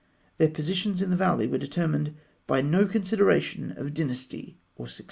[0.39, 2.15] Their positions in the valley were determined
[2.47, 4.99] by no consideration of dynasty or succession.